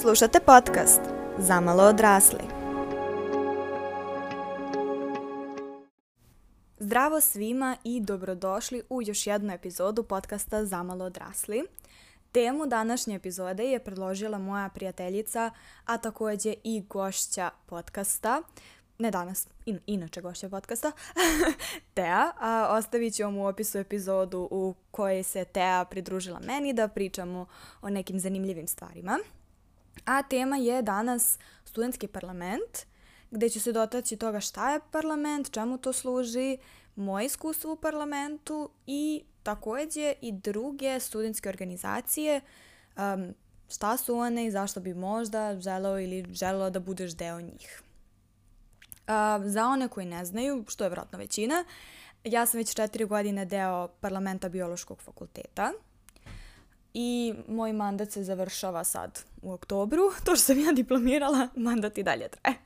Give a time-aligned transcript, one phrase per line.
[0.00, 1.00] Slušate podcast
[1.38, 2.38] Zamalo odrasli.
[6.78, 11.64] Zdravo svima i dobrodošli u još jednu epizodu podcasta Zamalo odrasli.
[12.32, 15.50] Temu današnje epizode je predložila moja prijateljica,
[15.84, 18.42] a takođe i gošća podcasta,
[18.98, 20.92] ne danas, in, inače gošća podcasta,
[21.94, 22.32] Tea.
[22.40, 27.46] A, ostavit ću vam u opisu epizodu u kojoj se Tea pridružila meni da pričamo
[27.82, 29.18] o nekim zanimljivim stvarima.
[30.04, 32.86] A tema je danas studentski parlament,
[33.30, 36.58] gde ću se dotaći toga šta je parlament, čemu to služi,
[36.96, 42.40] moje iskustvo u parlamentu i takođe i druge studentske organizacije,
[42.96, 43.34] um,
[43.68, 47.82] šta su one i zašto bi možda želeo ili želeo da budeš deo njih.
[49.08, 51.64] Uh, za one koji ne znaju, što je vratno većina,
[52.24, 55.72] ja sam već četiri godine deo parlamenta biološkog fakulteta
[56.94, 60.02] i moj mandat se završava sad u oktobru.
[60.24, 62.56] To što sam ja diplomirala, mandat i dalje traje.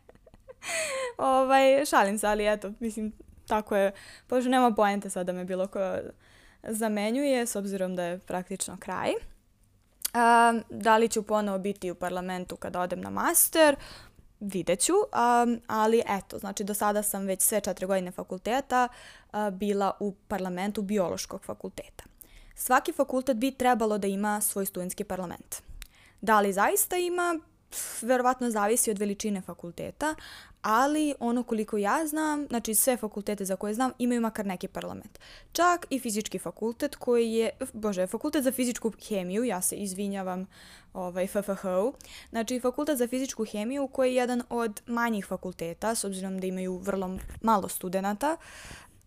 [1.19, 3.13] ovaj, šalim se, ali eto, mislim,
[3.47, 3.93] tako je,
[4.27, 5.81] pošto nema poente sad da me bilo ko
[6.63, 9.11] zamenjuje, s obzirom da je praktično kraj.
[9.11, 13.77] Um, da li ću ponovo biti u parlamentu kada odem na master,
[14.41, 18.89] vidjet ću, um, ali eto, znači do sada sam već sve četiri godine fakulteta
[19.33, 22.05] uh, bila u parlamentu biološkog fakulteta.
[22.61, 25.63] Svaki fakultet bi trebalo da ima svoj studentski parlament.
[26.21, 27.39] Da li zaista ima,
[28.03, 30.15] verovatno zavisi od veličine fakulteta,
[30.63, 35.19] ali ono koliko ja znam, znači sve fakultete za koje znam imaju makar neki parlament.
[35.53, 40.47] Čak i fizički fakultet koji je, bože, fakultet za fizičku hemiju, ja se izvinjavam
[40.95, 41.65] ovaj, FFH,
[42.31, 46.77] znači fakultet za fizičku hemiju koji je jedan od manjih fakulteta, s obzirom da imaju
[46.77, 48.37] vrlo malo studenta,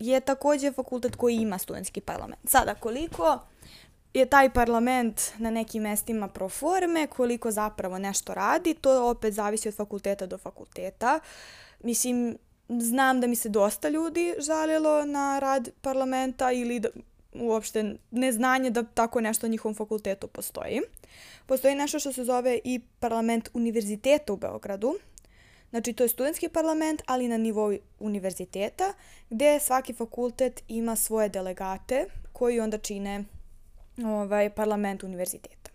[0.01, 2.49] je takođe fakultet koji ima studentski parlament.
[2.49, 3.39] Sada, koliko
[4.13, 9.67] je taj parlament na nekim mestima pro forme, koliko zapravo nešto radi, to opet zavisi
[9.67, 11.19] od fakulteta do fakulteta.
[11.83, 12.37] Mislim,
[12.69, 16.89] znam da mi se dosta ljudi žalilo na rad parlamenta ili da,
[17.33, 20.81] uopšte neznanje da tako nešto na njihovom fakultetu postoji.
[21.45, 24.95] Postoji nešto što se zove i parlament univerziteta u Beogradu.
[25.71, 28.93] Znači, to je studentski parlament, ali na nivou univerziteta,
[29.29, 33.23] gde svaki fakultet ima svoje delegate koji onda čine
[34.05, 35.71] ovaj, parlament univerziteta.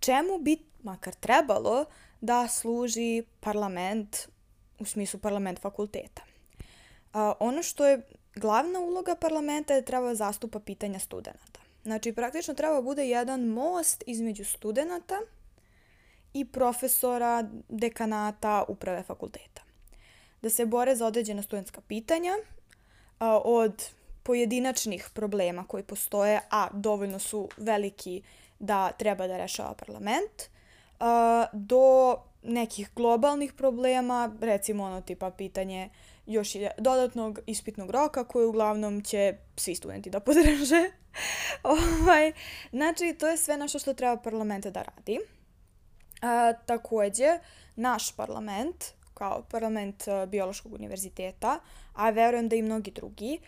[0.00, 1.84] Čemu bi makar trebalo
[2.20, 4.16] da služi parlament
[4.78, 6.22] u smislu parlament fakulteta?
[7.12, 8.02] A, ono što je
[8.34, 11.60] glavna uloga parlamenta je da treba zastupa pitanja studenta.
[11.82, 15.18] Znači, praktično treba da bude jedan most između studenta
[16.34, 19.62] i profesora, dekanata, uprave fakulteta.
[20.42, 22.32] Da se bore za određena studentska pitanja,
[23.44, 23.90] od
[24.22, 28.22] pojedinačnih problema koji postoje, a dovoljno su veliki
[28.58, 30.42] da treba da rešava parlament,
[31.52, 35.90] do nekih globalnih problema, recimo ono tipa pitanje
[36.26, 40.90] još dodatnog ispitnog roka koje uglavnom će svi studenti da podrže.
[41.62, 42.32] ovaj,
[42.72, 45.18] znači, to je sve nešto što treba parlamente da radi.
[46.22, 47.38] A, takođe,
[47.76, 51.60] naš parlament, kao parlament Biološkog univerziteta,
[51.94, 53.38] a verujem da i mnogi drugi,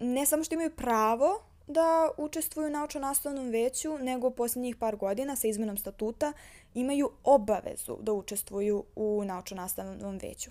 [0.00, 5.48] ne samo što imaju pravo da učestvuju u naučno-nastavnom veću, nego poslednjih par godina sa
[5.48, 6.32] izmenom statuta
[6.74, 10.50] imaju obavezu da učestvuju u naučno-nastavnom veću.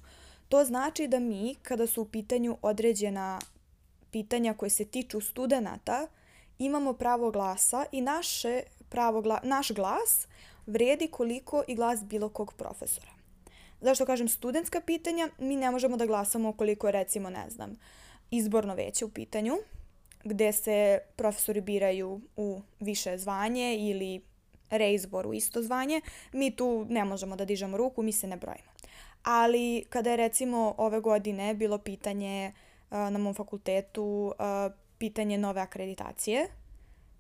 [0.50, 3.40] To znači da mi, kada su u pitanju određena
[4.12, 6.07] pitanja koje se tiču studenta,
[6.59, 10.28] imamo pravo glasa i naše pravo gla naš glas
[10.66, 13.12] vredi koliko i glas bilo kog profesora.
[13.81, 15.29] Zašto kažem studentska pitanja?
[15.40, 17.75] Mi ne možemo da glasamo koliko je recimo, ne znam,
[18.31, 19.57] izborno veće u pitanju,
[20.24, 24.22] gde se profesori biraju u više zvanje ili
[24.69, 26.01] reizbor u isto zvanje,
[26.31, 28.72] mi tu ne možemo da dižemo ruku, mi se ne brojimo.
[29.24, 32.51] Ali kada je recimo ove godine bilo pitanje
[32.91, 36.47] uh, na mom fakultetu, uh, pitanje nove akreditacije,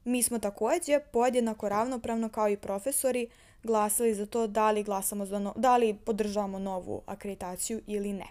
[0.03, 3.29] mi smo takođe podjednako ravnopravno kao i profesori
[3.63, 8.27] glasali za to da li glasamo za no, da li podržavamo novu akreditaciju ili ne.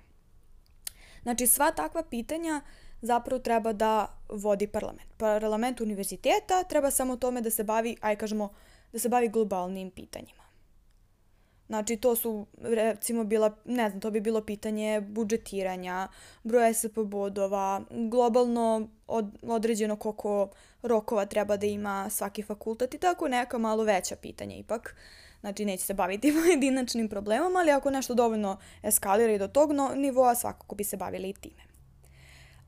[1.23, 2.61] Znači, sva takva pitanja
[3.03, 5.09] zapravo treba da vodi parlament.
[5.17, 8.49] Parlament univerziteta treba samo tome da se bavi, aj kažemo,
[8.93, 10.42] da se bavi globalnim pitanjima.
[11.73, 16.09] Znači, to su, recimo, bila, ne znam, to bi bilo pitanje budžetiranja,
[16.43, 20.49] broja SP bodova, globalno od, određeno koliko
[20.83, 24.97] rokova treba da ima svaki fakultet i tako neka malo veća pitanja ipak.
[25.41, 29.91] Znači, neće se baviti pojedinačnim problemom, ali ako nešto dovoljno eskalira i do tog no,
[29.95, 31.63] nivoa, svakako bi se bavili i time.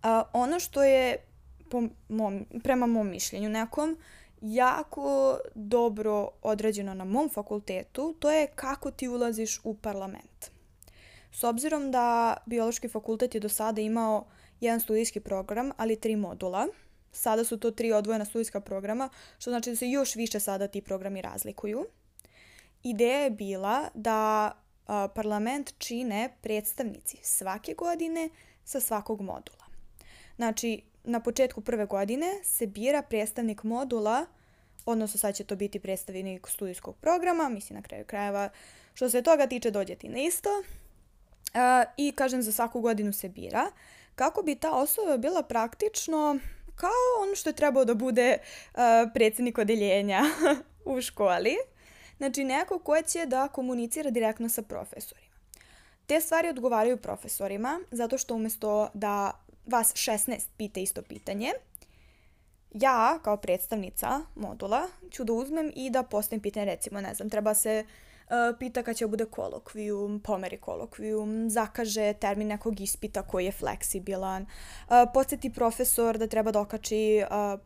[0.02, 1.16] A, ono što je
[1.70, 3.96] po mom, prema mom mišljenju nekom
[4.40, 10.50] jako dobro odrađeno na mom fakultetu, to je kako ti ulaziš u parlament.
[11.32, 14.26] S obzirom da biološki fakultet je do sada imao
[14.60, 16.66] jedan studijski program, ali tri modula,
[17.12, 19.08] sada su to tri odvojena studijska programa,
[19.38, 21.86] što znači da se još više sada ti programi razlikuju.
[22.82, 24.52] Ideja je bila da
[25.14, 28.28] parlament čine predstavnici svake godine
[28.64, 29.64] sa svakog modula.
[30.36, 34.26] Znači, na početku prve godine se bira predstavnik modula,
[34.86, 38.48] odnosno sad će to biti predstavnik studijskog programa, mislim na kraju krajeva
[38.94, 40.48] što se toga tiče dođe ti na isto.
[41.54, 43.70] Uh, I kažem za svaku godinu se bira
[44.14, 46.38] kako bi ta osoba bila praktično
[46.76, 48.80] kao ono što je trebao da bude uh,
[49.14, 50.22] predsednik odeljenja
[50.84, 51.56] u školi.
[52.16, 55.34] Znači neko ko će da komunicira direktno sa profesorima.
[56.06, 61.52] Te stvari odgovaraju profesorima zato što umesto da vas 16 pita isto pitanje,
[62.74, 67.54] ja kao predstavnica modula ću da uzmem i da postavim pitanje, recimo, ne znam, treba
[67.54, 73.52] se uh, pita kad će bude kolokvijum, pomeri kolokvijum, zakaže termin nekog ispita koji je
[73.52, 77.60] fleksibilan, uh, podsjeti profesor da treba da okači uh,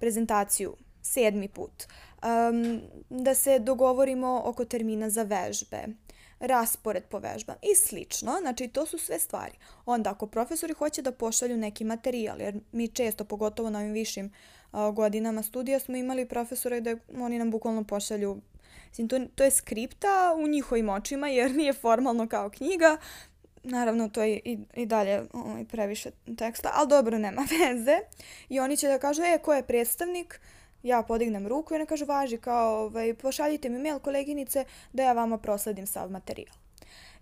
[0.00, 1.84] prezentaciju sedmi put,
[2.22, 5.86] um, da se dogovorimo oko termina za vežbe,
[6.42, 8.38] raspored po vežbama i slično.
[8.40, 9.52] Znači, to su sve stvari.
[9.86, 14.32] Onda, ako profesori hoće da pošalju neki materijal, jer mi često, pogotovo na ovim višim
[14.72, 18.40] uh, godinama studija, smo imali profesore da oni nam bukvalno pošalju
[18.88, 22.96] Mislim, to, to je skripta u njihovim očima jer nije formalno kao knjiga.
[23.62, 27.98] Naravno, to je i, i dalje ovaj, previše teksta, ali dobro, nema veze.
[28.48, 30.40] I oni će da kažu, e, ko je predstavnik?
[30.82, 35.12] Ja podignem ruku i ona kaže važi kao ovaj, pošaljite mi mail koleginice da ja
[35.12, 36.54] vama prosledim sav materijal.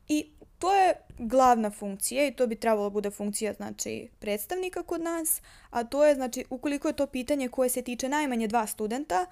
[0.08, 5.00] I to je glavna funkcija i to bi trebalo da bude funkcija znači predstavnika kod
[5.00, 9.26] nas, a to je znači ukoliko je to pitanje koje se tiče najmanje dva studenta,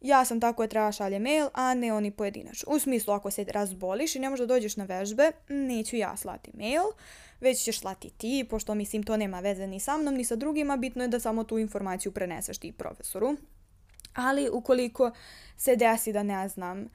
[0.00, 2.72] ja sam tako je treba šalje mail, a ne oni pojedinačno.
[2.72, 6.82] U smislu ako se razboliš i ne možda dođeš na vežbe, neću ja slati mail,
[7.40, 10.76] već ćeš slati ti, pošto mislim to nema veze ni sa mnom ni sa drugima,
[10.76, 13.36] bitno je da samo tu informaciju preneseš ti profesoru
[14.14, 15.10] ali ukoliko
[15.56, 16.88] se desi da ne znam, uh,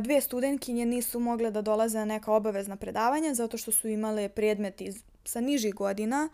[0.00, 4.80] dve studentkinje nisu mogle da dolaze na neka obavezna predavanja zato što su imale predmet
[4.80, 6.28] iz, sa nižih godina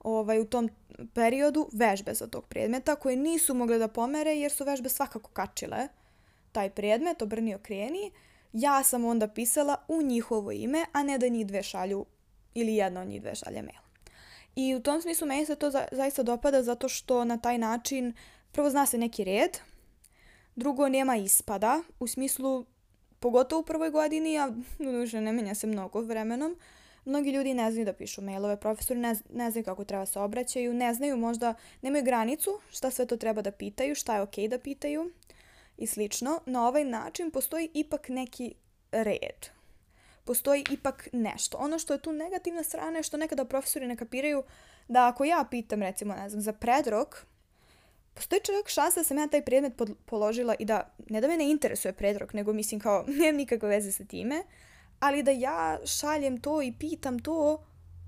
[0.00, 0.70] ovaj, u tom
[1.14, 5.88] periodu vežbe za tog predmeta koje nisu mogle da pomere jer su vežbe svakako kačile
[6.52, 8.10] taj predmet, obrnio kreni.
[8.52, 12.06] Ja sam onda pisala u njihovo ime, a ne da njih dve šalju
[12.54, 13.80] ili jedna od njih dve šalje mail.
[14.56, 18.12] I u tom smislu meni se to za, zaista dopada zato što na taj način
[18.52, 19.58] prvo zna se neki red,
[20.56, 22.66] drugo nema ispada, u smislu,
[23.20, 26.56] pogotovo u prvoj godini, a duže ne menja se mnogo vremenom,
[27.04, 30.74] mnogi ljudi ne znaju da pišu mailove, profesori ne, ne znaju kako treba se obraćaju,
[30.74, 34.48] ne znaju možda, nemaju granicu šta sve to treba da pitaju, šta je okej okay
[34.48, 35.10] da pitaju
[35.76, 36.40] i slično.
[36.46, 38.54] Na ovaj način postoji ipak neki
[38.92, 39.46] red.
[40.24, 41.58] Postoji ipak nešto.
[41.58, 44.42] Ono što je tu negativna strana je što nekada profesori ne kapiraju
[44.88, 47.26] da ako ja pitam recimo, ne znam, za predrok,
[48.18, 49.72] postoji čak šansa da sam ja taj predmet
[50.06, 53.92] položila i da, ne da me ne interesuje predrok, nego mislim kao, nemam nikakve veze
[53.92, 54.42] sa time,
[55.00, 57.64] ali da ja šaljem to i pitam to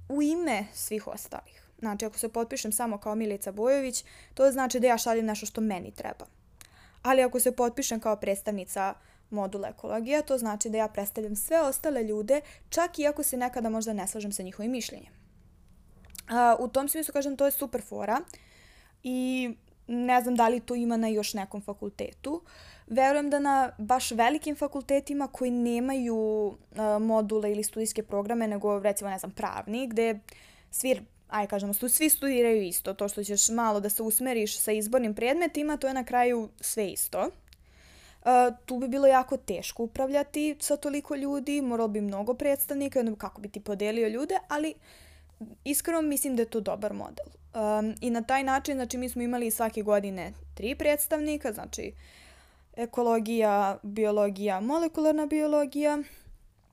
[0.08, 1.62] u ime svih ostalih.
[1.78, 4.04] Znači, ako se potpišem samo kao Milica Bojović,
[4.34, 6.26] to znači da ja šaljem nešto što meni treba.
[7.02, 8.94] Ali ako se potpišem kao predstavnica
[9.30, 13.68] modula ekologija, to znači da ja predstavljam sve ostale ljude, čak i ako se nekada
[13.68, 15.12] možda ne slažem sa njihovim mišljenjem.
[16.58, 18.20] U tom smislu, kažem, to je super fora
[19.02, 19.50] i
[19.90, 22.42] ne znam da li to ima na još nekom fakultetu.
[22.86, 26.56] Verujem da na baš velikim fakultetima koji nemaju uh,
[27.00, 30.18] module ili studijske programe, nego recimo, ne znam, pravni, gde
[30.70, 32.94] svi, aj kažemo, stu, svi studiraju isto.
[32.94, 36.88] To što ćeš malo da se usmeriš sa izbornim predmetima, to je na kraju sve
[36.88, 37.20] isto.
[37.20, 43.40] Uh, tu bi bilo jako teško upravljati sa toliko ljudi, moralo bi mnogo predstavnika, kako
[43.40, 44.74] bi ti podelio ljude, ali
[45.64, 47.39] iskreno mislim da je to dobar model.
[47.54, 51.92] Um, I na taj način, znači mi smo imali svake godine tri predstavnika, znači
[52.76, 55.98] ekologija, biologija, molekularna biologija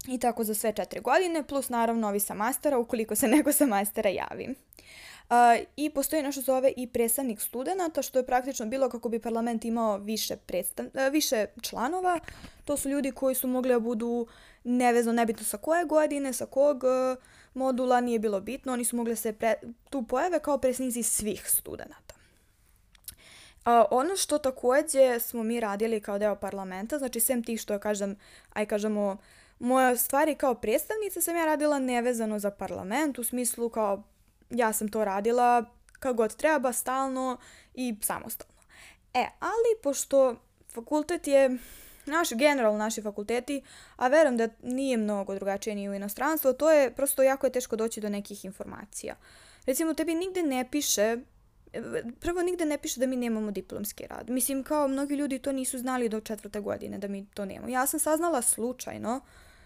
[0.07, 3.65] i tako za sve četiri godine, plus naravno ovi sa mastera, ukoliko se neko sa
[3.65, 4.47] mastera javi.
[5.29, 5.35] Uh,
[5.75, 9.97] I postoji nešto zove i predstavnik studenta, što je praktično bilo kako bi parlament imao
[9.97, 12.19] više, predstav, uh, više članova.
[12.67, 14.27] To su ljudi koji su mogli da budu
[14.63, 19.11] nevezno, nebitno sa koje godine, sa kog uh, modula, nije bilo bitno, oni su mogli
[19.11, 19.53] da se pre,
[19.89, 22.13] tu pojave kao predstavnici svih studenta.
[23.65, 28.15] A, ono što takođe smo mi radili kao deo parlamenta, znači sem tih što kažem,
[28.53, 29.17] aj kažemo,
[29.59, 34.03] moja stvari kao predstavnica sam ja radila nevezano za parlament, u smislu kao
[34.49, 35.65] ja sam to radila
[35.99, 37.37] kako god treba, stalno
[37.73, 38.61] i samostalno.
[39.13, 40.35] E, ali pošto
[40.73, 41.57] fakultet je
[42.11, 43.61] naši, generalno naši fakulteti,
[43.95, 47.75] a verujem da nije mnogo drugačije ni u inostranstvu, to je prosto jako je teško
[47.75, 49.15] doći do nekih informacija.
[49.65, 51.17] Recimo, tebi nigde ne piše
[52.19, 54.29] prvo nigde ne piše da mi nemamo diplomski rad.
[54.29, 57.69] Mislim, kao mnogi ljudi to nisu znali do četvrte godine da mi to nemamo.
[57.69, 59.21] Ja sam saznala slučajno,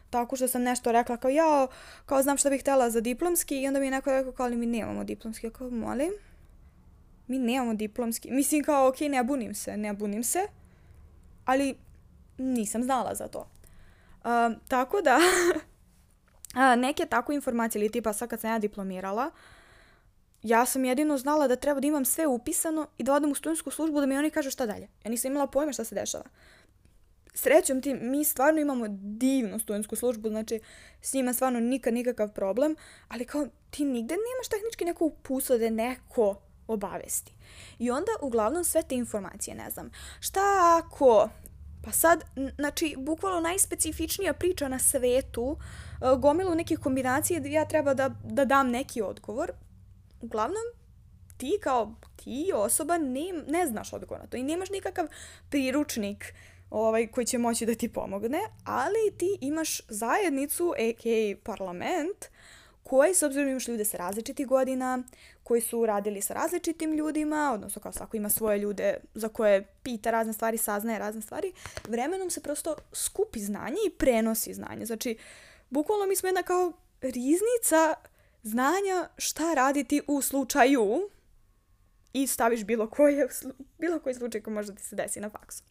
[0.10, 1.68] tako što sam nešto rekla kao ja,
[2.06, 4.58] kao znam šta bih htjela za diplomski i onda mi je neko rekao kao ali
[4.58, 5.48] mi nemamo diplomski.
[5.48, 6.12] Ja kao molim,
[7.28, 8.32] mi nemamo diplomski.
[8.32, 10.48] Mislim kao ok, ne bunim se, ne bunim se,
[11.46, 11.76] ali
[12.38, 13.40] nisam znala za to.
[13.40, 15.20] Uh, tako da,
[16.86, 19.32] neke tako informacije ili tipa sad kad sam ja diplomirala,
[20.44, 23.72] ja sam jedino znala da treba da imam sve upisano i da odem u studentsku
[23.72, 24.88] službu da mi oni kažu šta dalje.
[25.04, 26.26] Ja nisam imala pojma šta se dešava.
[27.34, 30.60] Srećom ti, mi stvarno imamo divnu studentsku službu, znači
[31.02, 32.76] s njima stvarno nikad nikakav problem,
[33.08, 37.34] ali kao ti nigde nemaš tehnički neko upustvo da neko obavesti.
[37.80, 40.42] I onda uglavnom sve te informacije, ne znam, šta
[40.84, 41.30] ako
[41.84, 42.24] Pa sad,
[42.56, 48.46] znači, bukvalno najspecifičnija priča na svetu, e, gomilu nekih kombinacija da ja treba da, da
[48.46, 49.52] dam neki odgovor.
[50.22, 50.64] Uglavnom,
[51.38, 55.08] ti kao ti osoba ne, ne znaš odgovor na to i nemaš nikakav
[55.50, 56.34] priručnik
[56.70, 61.36] ovaj, koji će moći da ti pomogne, ali ti imaš zajednicu, a.k.a.
[61.44, 62.26] parlament,
[62.84, 65.04] koji, s obzirom imaš ljude sa različitih godina,
[65.44, 70.12] koji su radili sa različitim ljudima, odnosno kao svako ima svoje ljude za koje pita
[70.12, 71.54] razne stvari, saznaje razne stvari,
[71.88, 74.86] vremenom se prosto skupi znanje i prenosi znanje.
[74.86, 75.18] Znači,
[75.70, 77.94] bukvalno mi smo jedna kao riznica
[78.44, 81.10] znanja šta raditi u slučaju
[82.14, 83.28] i staviš bilo, koje,
[83.80, 85.64] bilo koji slučaj koji može da se desi na faksu.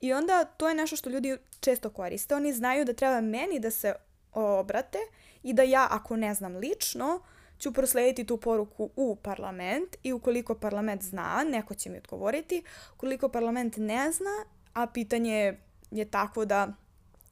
[0.00, 2.34] I onda to je nešto što ljudi često koriste.
[2.34, 3.94] Oni znaju da treba meni da se
[4.32, 4.98] obrate
[5.42, 7.20] i da ja, ako ne znam lično,
[7.58, 12.62] ću proslediti tu poruku u parlament i ukoliko parlament zna, neko će mi odgovoriti.
[12.94, 15.58] Ukoliko parlament ne zna, a pitanje
[15.90, 16.68] je takvo da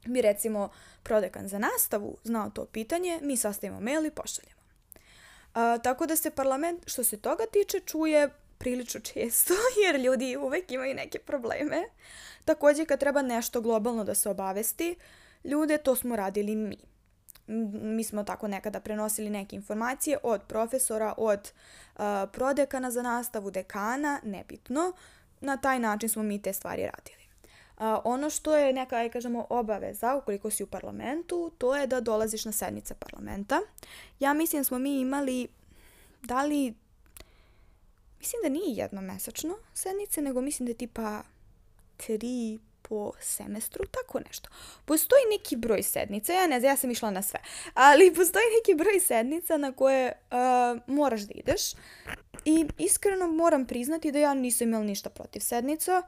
[0.05, 0.69] mi recimo
[1.03, 4.61] prodekan za nastavu znao to pitanje, mi sastavimo mail i pošaljemo.
[5.55, 9.55] A, tako da se parlament, što se toga tiče, čuje prilično često,
[9.87, 11.85] jer ljudi uvek imaju neke probleme.
[12.45, 14.97] Takođe, kad treba nešto globalno da se obavesti,
[15.45, 16.77] ljude, to smo radili mi
[17.47, 21.53] mi smo tako nekada prenosili neke informacije od profesora, od
[21.95, 24.93] uh, prodekana za nastavu, dekana, nebitno.
[25.41, 27.27] Na taj način smo mi te stvari radili.
[27.79, 32.01] Uh, ono što je neka, aj kažemo, obaveza ukoliko si u parlamentu, to je da
[32.01, 33.61] dolaziš na sednice parlamenta.
[34.21, 35.49] Ja mislim da smo mi imali,
[36.23, 36.75] da li,
[38.19, 41.23] mislim da nije jednomesečno sednice, nego mislim da je tipa
[41.97, 44.49] tri po semestru, tako nešto.
[44.85, 47.41] Postoji neki broj sednica, ja ne znam, ja sam išla na sve,
[47.75, 51.73] ali postoji neki broj sednica na koje uh, moraš da ideš
[52.45, 56.03] i iskreno moram priznati da ja nisam imala ništa protiv sednica.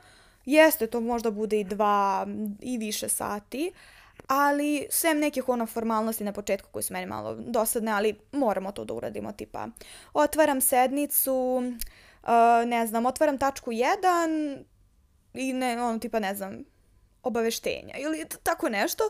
[0.45, 2.27] Jeste, to možda bude i dva
[2.61, 3.73] i više sati,
[4.27, 8.85] ali sem nekih ono formalnosti na početku koje su meni malo dosadne, ali moramo to
[8.85, 9.69] da uradimo, tipa
[10.13, 11.63] otvaram sednicu,
[12.23, 12.29] uh,
[12.67, 14.65] ne znam, otvaram tačku 1,
[15.35, 16.65] i ne, ono, tipa, ne znam,
[17.23, 19.05] obaveštenja ili tako nešto,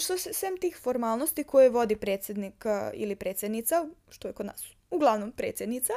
[0.00, 5.32] što se, sem tih formalnosti koje vodi predsjednik ili predsjednica, što je kod nas uglavnom
[5.32, 5.92] predsjednica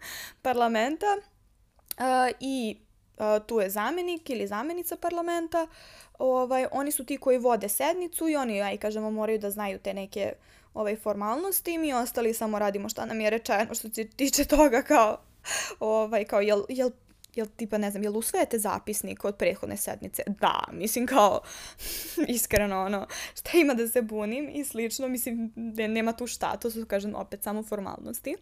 [0.42, 2.76] parlamenta uh, i
[3.18, 5.66] uh, tu je zamjenik ili zamjenica parlamenta,
[6.18, 9.94] ovaj, oni su ti koji vode sednicu i oni, aj kažemo, moraju da znaju te
[9.94, 10.32] neke
[10.74, 15.18] ovaj, formalnosti, mi ostali samo radimo šta nam je rečeno što se tiče toga kao
[15.80, 16.90] ovaj, kao jel, jel
[17.34, 20.22] jel tipa, ne znam, jel usvajate zapisnik od prethodne sednice?
[20.26, 21.40] Da, mislim kao,
[22.28, 26.70] iskreno, ono, šta ima da se bunim i slično, mislim, da nema tu šta, to
[26.70, 28.36] su, kažem, opet samo formalnosti.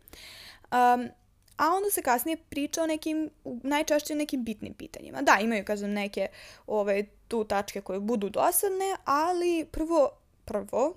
[0.73, 1.09] Um,
[1.57, 5.23] a onda se kasnije priča o nekim, najčešće nekim bitnim pitanjima.
[5.23, 6.29] Da, imaju, kažem, neke
[6.67, 10.11] ove, tu tačke koje budu dosadne, ali prvo,
[10.45, 10.95] prvo,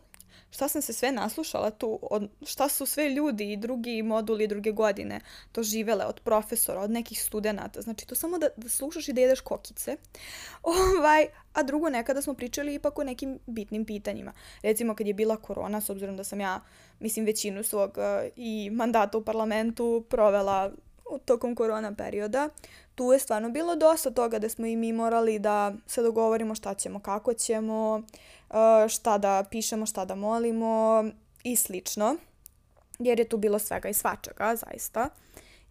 [0.53, 4.71] šta sam se sve naslušala tu, od, šta su sve ljudi i drugi moduli druge
[4.71, 5.19] godine
[5.51, 7.81] to živele od profesora, od nekih studenta.
[7.81, 9.97] Znači, to samo da, da slušaš i da jedeš kokice.
[10.97, 14.33] Ovaj, a drugo, nekada smo pričali ipak o nekim bitnim pitanjima.
[14.63, 16.61] Recimo, kad je bila korona, s obzirom da sam ja,
[16.99, 20.71] mislim, većinu svog uh, i mandata u parlamentu provela
[21.25, 22.49] tokom korona perioda,
[22.95, 26.73] tu je stvarno bilo dosta toga da smo i mi morali da se dogovorimo šta
[26.73, 28.03] ćemo, kako ćemo,
[28.49, 31.05] uh, šta da pišemo, šta da molimo
[31.43, 32.15] i slično.
[32.99, 35.09] Jer je tu bilo svega i svačega, zaista.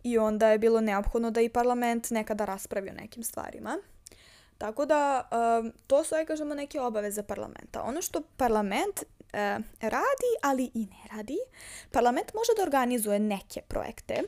[0.03, 3.79] I onda je bilo neophodno da i parlament nekada raspravi o nekim stvarima.
[4.59, 5.29] Tako da,
[5.61, 7.83] um, to su, aj kažemo, neke obaveze parlamenta.
[7.83, 9.39] Ono što parlament uh,
[9.81, 11.39] radi, ali i ne radi,
[11.91, 14.23] parlament može da organizuje neke projekte,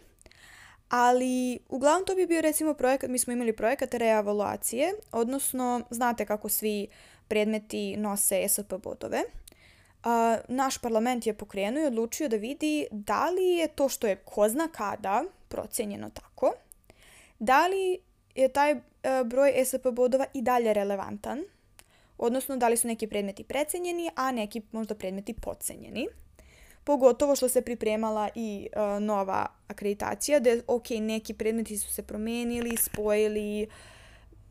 [0.96, 6.48] Ali, uglavnom to bi bio recimo projekat, mi smo imali projekat reavaluacije, odnosno znate kako
[6.48, 6.86] svi
[7.28, 9.22] predmeti nose ESP bodove.
[10.04, 14.16] A, naš parlament je pokrenuo i odlučio da vidi da li je to što je
[14.16, 16.52] ko zna kada procenjeno tako,
[17.38, 17.98] da li
[18.34, 18.78] je taj e,
[19.24, 21.44] broj ESP bodova i dalje relevantan,
[22.18, 26.08] odnosno da li su neki predmeti precenjeni, a neki možda predmeti pocenjeni.
[26.84, 32.76] Pogotovo što se pripremala i uh, nova akreditacija, da ok, neki predmeti su se promenili,
[32.76, 33.68] spojili,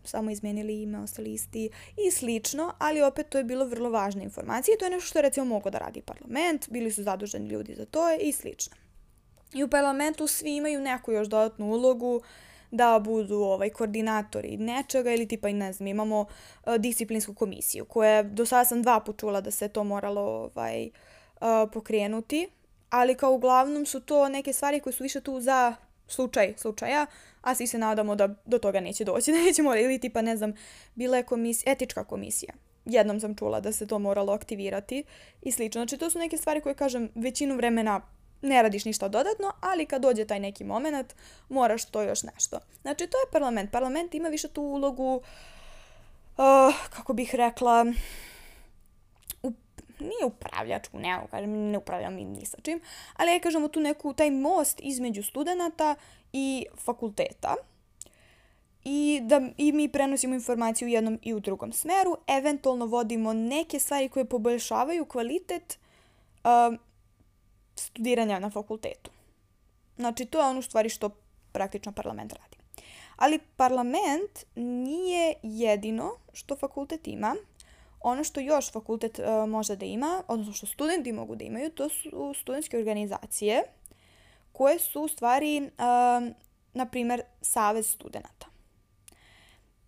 [0.04, 1.70] samo izmenili ime, ostali isti
[2.08, 5.20] i slično, ali opet to je bilo vrlo važna informacija i to je nešto što
[5.20, 8.76] je recimo mogo da radi parlament, bili su zaduženi ljudi za to i slično.
[9.54, 12.22] I u parlamentu svi imaju neku još dodatnu ulogu
[12.72, 18.24] da budu ovaj koordinatori nečega ili tipa i ne znam, imamo uh, disciplinsku komisiju koja
[18.24, 20.94] do sada sam dva put čula da se to moralo ovaj, uh,
[21.74, 22.48] pokrenuti,
[22.90, 25.76] ali kao uglavnom su to neke stvari koje su više tu za
[26.08, 27.06] slučaj slučaja,
[27.42, 30.54] a svi se nadamo da do toga neće doći, da nećemo, ili tipa, ne znam,
[30.96, 32.54] bila je komisija, etička komisija.
[32.86, 35.04] Jednom sam čula da se to moralo aktivirati
[35.42, 35.80] i slično.
[35.80, 38.02] Znači, to su neke stvari koje, kažem, većinu vremena
[38.42, 41.16] ne radiš ništa dodatno, ali kad dođe taj neki moment,
[41.50, 42.60] moraš to još nešto.
[42.82, 43.72] Znači, to je parlament.
[43.72, 47.86] Parlament ima više tu ulogu, uh, kako bih rekla,
[50.00, 52.82] nije upravljačku, ne, kažem, ne upravljam ni sa čim,
[53.16, 55.96] ali ja kažemo tu neku, taj most između studenta
[56.34, 57.56] i fakulteta
[58.84, 63.80] i da i mi prenosimo informaciju u jednom i u drugom smeru, eventualno vodimo neke
[63.80, 65.80] stvari koje poboljšavaju kvalitet
[66.44, 66.80] uh,
[67.76, 69.12] studiranja na fakultetu.
[69.96, 71.10] Znači, to je ono stvari što
[71.52, 72.58] praktično parlament radi.
[73.16, 77.36] Ali parlament nije jedino što fakultet ima.
[78.04, 81.90] Ono što još fakultet uh, može da ima, odnosno što studenti mogu da imaju, to
[81.90, 83.64] su studentske organizacije
[84.52, 86.34] koje su u stvari, uh,
[86.74, 88.48] na primer, Savez studenta.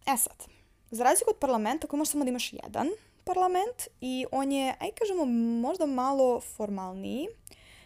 [0.05, 0.43] E sad,
[0.91, 2.88] za razliku od parlamenta koji može samo da imaš jedan
[3.24, 5.25] parlament i on je, aj kažemo,
[5.62, 7.28] možda malo formalniji,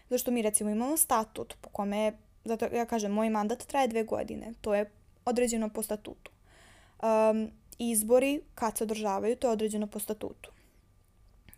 [0.10, 2.14] zašto mi recimo imamo statut po kome,
[2.46, 4.92] zato ja kažem, moj mandat traje dve godine, to je
[5.26, 6.32] određeno po statutu.
[7.02, 10.52] Um, izbori kad se održavaju, to je određeno po statutu.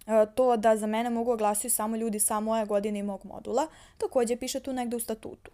[0.08, 3.68] E, to da za mene mogu oglasiti samo ljudi sa moje godine i mog modula,
[3.98, 5.52] takođe piše tu negde u statutu.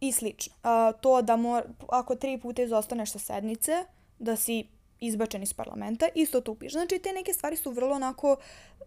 [0.00, 0.54] I slično.
[0.64, 3.84] E, to da mor, ako tri puta izostaneš sa sednice,
[4.18, 4.66] da si
[5.00, 6.72] izbačen iz parlamenta, isto tu piše.
[6.72, 8.36] Znači, te neke stvari su vrlo onako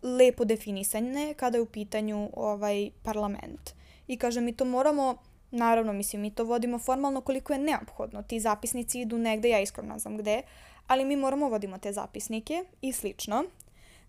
[0.04, 3.72] lepo definisane kada je u pitanju ovaj parlament.
[4.08, 5.18] I kažem, mi to moramo
[5.52, 8.24] Naravno, mislim, mi to vodimo formalno koliko je neophodno.
[8.24, 10.42] Ti zapisnici idu negde, ja iskreno ne znam gde,
[10.88, 13.44] ali mi moramo vodimo te zapisnike i slično.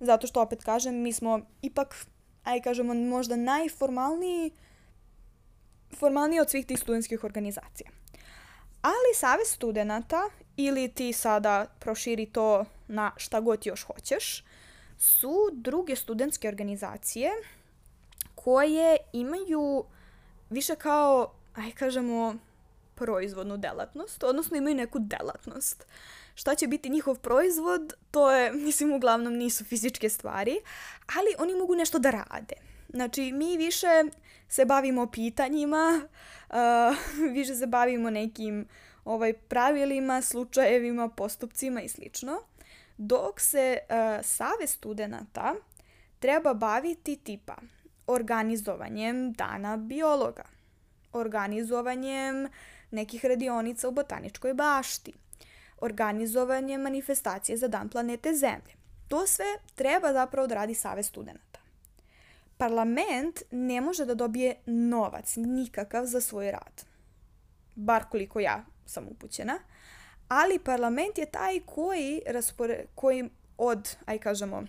[0.01, 2.07] Zato što, opet kažem, mi smo ipak,
[2.45, 4.51] aj kažemo, možda najformalniji
[5.95, 7.91] formalniji od svih tih studentskih organizacija.
[8.83, 10.23] Ali Savez studenta,
[10.57, 14.45] ili ti sada proširi to na šta god još hoćeš,
[14.99, 17.31] su druge studentske organizacije
[18.35, 19.85] koje imaju
[20.51, 22.35] više kao, aj kažemo,
[22.95, 25.87] proizvodnu delatnost, odnosno imaju neku delatnost.
[26.38, 30.57] Šta će biti njihov proizvod, to je, mislim, uglavnom nisu fizičke stvari,
[31.16, 32.55] ali oni mogu nešto da rade.
[32.88, 34.05] Znači, mi više
[34.49, 36.09] se bavimo pitanjima,
[36.51, 36.57] uh,
[37.37, 38.66] više se bavimo nekim
[39.05, 42.38] ovaj, pravilima, slučajevima, postupcima i slično,
[42.96, 45.55] dok se uh, Save studenta
[46.18, 47.57] treba baviti tipa
[48.07, 50.44] organizovanjem dana biologa,
[51.12, 52.49] organizovanjem
[52.90, 55.12] nekih radionica u botaničkoj bašti,
[55.81, 58.77] organizovanjem manifestacije za dan planete Zemlje.
[59.09, 61.61] To sve treba zapravo da radi Savez studenta.
[62.57, 66.85] Parlament ne može da dobije novac nikakav za svoj rad.
[67.75, 69.59] Bar koliko ja sam upućena.
[70.29, 74.62] Ali parlament je taj koji, raspore, koji od, aj kažemo,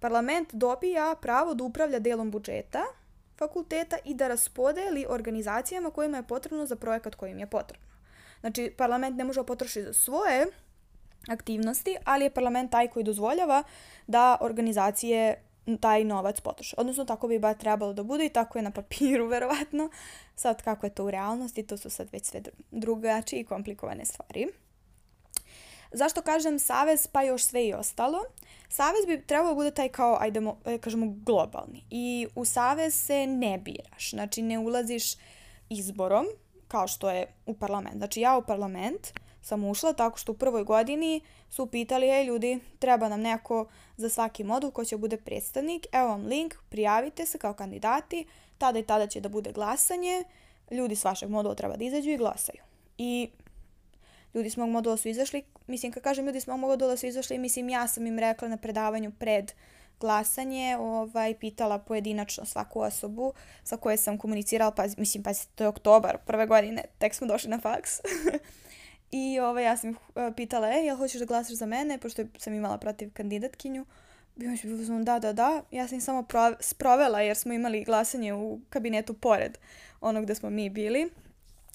[0.00, 2.84] parlament dobija pravo da upravlja delom budžeta
[3.36, 7.93] fakulteta i da raspodeli organizacijama kojima je potrebno za projekat kojim je potrebno.
[8.44, 10.46] Znači, parlament ne može da potroši za svoje
[11.28, 13.62] aktivnosti, ali je parlament taj koji dozvoljava
[14.06, 15.42] da organizacije
[15.80, 16.76] taj novac potroše.
[16.78, 19.90] Odnosno, tako bi ba trebalo da bude i tako je na papiru, verovatno.
[20.36, 24.46] Sad, kako je to u realnosti, to su sad već sve drugačije i komplikovane stvari.
[25.92, 28.24] Zašto kažem savez, pa još sve i ostalo?
[28.68, 31.84] Savez bi trebalo da bude taj kao, ajde, e, kažemo, globalni.
[31.90, 34.10] I u savez se ne biraš.
[34.10, 35.14] Znači, ne ulaziš
[35.68, 36.26] izborom,
[36.74, 37.96] kao što je u parlament.
[37.96, 42.60] Znači, ja u parlament sam ušla tako što u prvoj godini su pitali, ej ljudi,
[42.78, 47.38] treba nam neko za svaki modul ko će bude predstavnik, evo vam link, prijavite se
[47.38, 48.26] kao kandidati,
[48.58, 50.24] tada i tada će da bude glasanje,
[50.70, 52.62] ljudi s vašeg modula treba da izađu i glasaju.
[52.98, 53.30] I
[54.34, 57.38] ljudi s mog modula su izašli, mislim kad kažem ljudi s mog modula su izašli,
[57.38, 59.52] mislim ja sam im rekla na predavanju pred
[60.00, 63.32] glasanje, ovaj, pitala pojedinačno svaku osobu
[63.64, 67.50] sa koje sam komunicirala, pa, mislim, pa to je oktobar prve godine, tek smo došli
[67.50, 68.00] na faks.
[69.10, 72.22] I ovaj, ja sam ih uh, pitala, e, jel hoćeš da glasaš za mene, pošto
[72.38, 73.86] sam imala protiv kandidatkinju.
[74.36, 75.62] Bio mi da, da, da.
[75.70, 76.26] Ja sam ih samo
[76.60, 79.58] sprovela jer smo imali glasanje u kabinetu pored
[80.00, 81.10] onog gde smo mi bili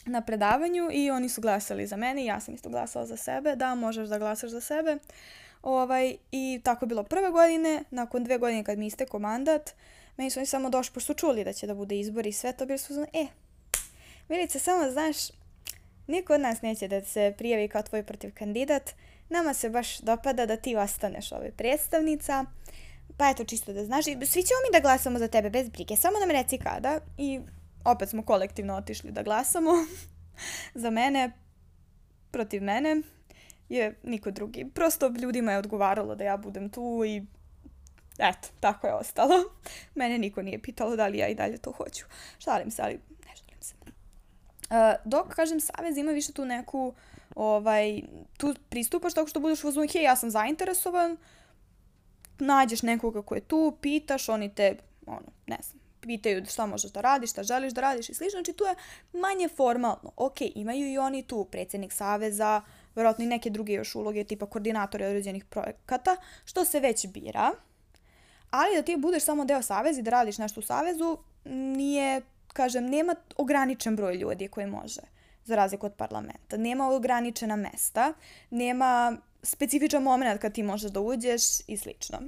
[0.05, 3.55] na predavanju i oni su glasali za mene i ja sam isto glasala za sebe.
[3.55, 4.97] Da, možeš da glasaš za sebe.
[5.61, 7.03] Ovaj, I tako je bilo.
[7.03, 7.83] Prve godine.
[7.91, 9.71] Nakon dve godine kad mi isteko mandat,
[10.17, 12.53] meni su oni samo došli, pošto su čuli da će da bude izbor i sve
[12.53, 13.27] to, bili su znači, e,
[14.29, 15.17] Milice, samo znaš,
[16.07, 18.91] niko od nas neće da se prijavi kao tvoj protiv kandidat,
[19.29, 22.45] nama se baš dopada da ti ostaneš ovaj predstavnica,
[23.17, 26.19] pa eto čisto da znaš, svi ćemo mi da glasamo za tebe bez brige, samo
[26.19, 26.99] nam reci kada.
[27.17, 27.39] I
[27.85, 29.71] opet smo kolektivno otišli da glasamo
[30.83, 31.31] za mene,
[32.31, 33.01] protiv mene
[33.69, 34.65] je niko drugi.
[34.73, 37.23] Prosto ljudima je odgovaralo da ja budem tu i
[38.17, 39.35] eto, tako je ostalo.
[39.95, 42.05] Mene niko nije pitalo da li ja i dalje to hoću.
[42.39, 43.75] Šalim se, ali ne šalim se.
[44.69, 46.93] Uh, dok, kažem, Savez ima više tu neku,
[47.35, 48.01] ovaj,
[48.37, 51.17] tu pristupaš tako što budeš uzmano, hej, ja sam zainteresovan,
[52.39, 57.01] nađeš nekoga ko je tu, pitaš, oni te, ono, ne znam, pitaju šta možeš da
[57.01, 58.37] radiš, šta želiš da radiš i slično.
[58.37, 58.75] Znači tu je
[59.13, 60.11] manje formalno.
[60.15, 62.61] Ok, imaju i oni tu predsednik saveza,
[62.99, 67.51] verovatno i neke druge još uloge, tipa koordinatori određenih projekata, što se već bira.
[68.51, 72.21] Ali da ti budeš samo deo saveza i da radiš nešto u savezu, nije,
[72.53, 75.01] kažem, nema ograničen broj ljudi koji može,
[75.45, 76.57] za razliku od parlamenta.
[76.57, 78.13] Nema ograničena mesta,
[78.49, 82.19] nema specifičan moment kad ti možeš da uđeš i slično.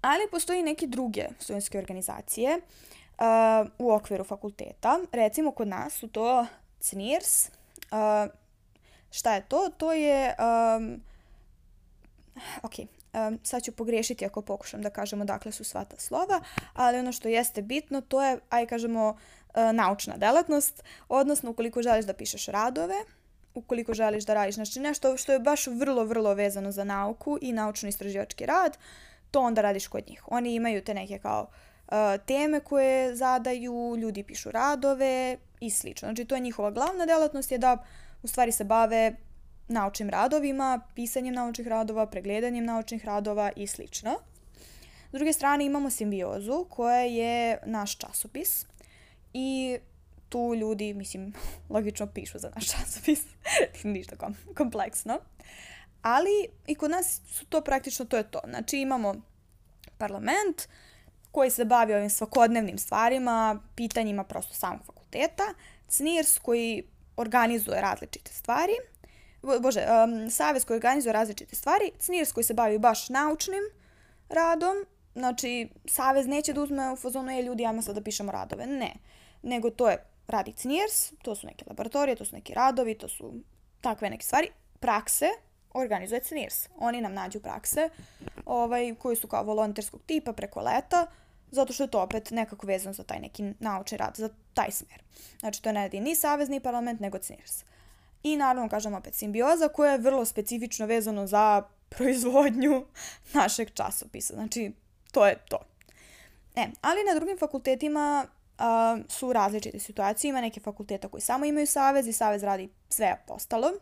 [0.00, 4.98] Ali postoji neke druge studentske organizacije uh, u okviru fakulteta.
[5.12, 6.46] Recimo kod nas su to
[6.80, 7.48] CNIRS.
[7.48, 8.30] Uh,
[9.10, 9.70] šta je to?
[9.76, 10.34] To je...
[10.38, 11.02] Um,
[12.62, 16.40] ok, um, sad ću pogrešiti ako pokušam da kažemo dakle su sva ta slova,
[16.74, 19.16] ali ono što jeste bitno to je, aj kažemo, uh,
[19.72, 22.94] naučna delatnost, odnosno ukoliko želiš da pišeš radove,
[23.54, 27.52] ukoliko želiš da radiš znači nešto što je baš vrlo, vrlo vezano za nauku i
[27.52, 28.78] naučno-istraživački rad,
[29.30, 30.22] to onda radiš kod njih.
[30.26, 31.46] Oni imaju te neke kao
[31.88, 31.94] uh,
[32.26, 36.06] teme koje zadaju, ljudi pišu radove i slično.
[36.06, 37.84] Znači to je njihova glavna delatnost je da
[38.22, 39.16] u stvari se bave
[39.68, 44.16] naučnim radovima, pisanjem naučnih radova, pregledanjem naučnih radova i slično.
[45.10, 48.66] S druge strane imamo simbiozu koja je naš časopis
[49.32, 49.78] i
[50.28, 51.32] tu ljudi, mislim,
[51.74, 53.20] logično pišu za naš časopis,
[53.84, 55.18] ništa kom kompleksno.
[56.02, 58.40] Ali i kod nas su to praktično, to je to.
[58.48, 59.14] Znači imamo
[59.98, 60.68] parlament
[61.32, 65.54] koji se bavi ovim svakodnevnim stvarima, pitanjima prosto samog fakulteta,
[65.88, 66.84] CNIRS koji
[67.20, 68.72] organizuje različite stvari,
[69.60, 73.62] bože, um, savez koji organizuje različite stvari, CNIRS koji se bavi baš naučnim
[74.28, 74.76] radom,
[75.14, 78.94] znači savez neće da uzme u fazonu, je ljudi, ajmo sad da pišemo radove, ne,
[79.42, 83.34] nego to je radi CNIRS, to su neke laboratorije, to su neki radovi, to su
[83.80, 84.48] takve neke stvari,
[84.80, 85.28] prakse,
[85.74, 86.68] organizuje CNIRS.
[86.78, 87.88] Oni nam nađu prakse
[88.46, 91.06] ovaj, koji su kao volonterskog tipa preko leta,
[91.50, 95.02] zato što je to opet nekako vezano za taj neki naučni rad, za taj smer.
[95.40, 97.64] Znači, to ne radi ni Savezni parlament, nego CNIRS.
[98.22, 101.62] I naravno, kažem opet, simbioza koja je vrlo specifično vezano za
[101.96, 102.86] proizvodnju
[103.32, 104.34] našeg časopisa.
[104.34, 104.72] Znači,
[105.12, 105.58] to je to.
[106.56, 108.26] E, ali na drugim fakultetima
[108.58, 110.28] a, su različite situacije.
[110.28, 113.72] Ima neke fakulteta koji samo imaju savez i savez radi sve ostalo.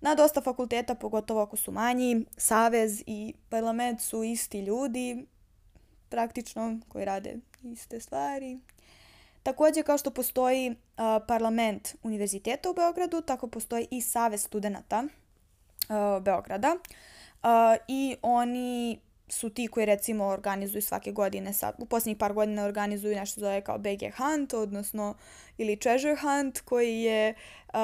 [0.00, 5.26] Na dosta fakulteta, pogotovo ako su manji, savez i parlament su isti ljudi,
[6.10, 8.58] praktično, koji rade iste stvari.
[9.42, 10.76] Takođe, kao što postoji uh,
[11.28, 16.76] parlament univerziteta u Beogradu, tako postoji i Savez studenta uh, Beograda.
[17.42, 17.48] Uh,
[17.88, 23.16] I oni su ti koji recimo organizuju svake godine, sad, u posljednjih par godina organizuju
[23.16, 25.14] nešto zove kao BG Hunt, odnosno
[25.58, 27.80] ili Treasure Hunt, koji je uh,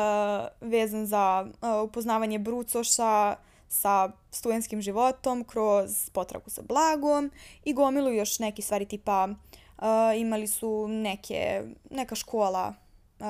[0.61, 3.37] vezan za uh, upoznavanje brucoša
[3.69, 7.31] sa studentskim životom kroz potragu za blagom
[7.65, 9.29] i gomilu još neki stvari tipa
[9.79, 9.85] uh,
[10.17, 12.75] imali su neke, neka škola
[13.19, 13.27] uh,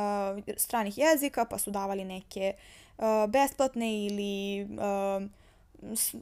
[0.56, 2.54] stranih jezika pa su davali neke
[2.98, 5.22] uh, besplatne ili uh,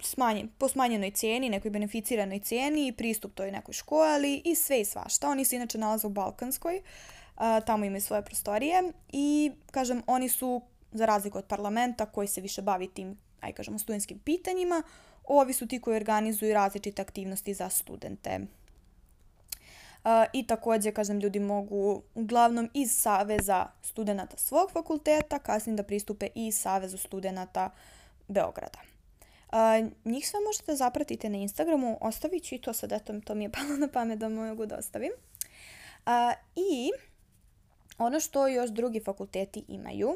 [0.02, 4.84] smanjen, po smanjenoj cijeni, nekoj beneficiranoj cijeni i pristup toj nekoj školi i sve i
[4.84, 5.28] svašta.
[5.28, 6.82] Oni se inače nalaze u Balkanskoj,
[7.36, 12.40] uh, tamo imaju svoje prostorije i, kažem, oni su, za razliku od parlamenta koji se
[12.40, 14.82] više bavi tim, aj kažemo, studentskim pitanjima,
[15.24, 18.40] ovi su ti koji organizuju različite aktivnosti za studente.
[20.32, 26.52] I takođe, kažem, ljudi mogu uglavnom iz Saveza studenta svog fakulteta kasnije da pristupe i
[26.52, 27.70] Savezu studenta
[28.28, 28.78] Beograda.
[29.54, 33.44] Uh, njih sve možete zapratiti na Instagramu, ostavit ću i to sad, eto, to mi
[33.44, 35.12] je palo na pamet da mogu da ostavim.
[36.06, 36.12] Uh,
[36.56, 36.90] I
[37.98, 40.14] ono što još drugi fakulteti imaju,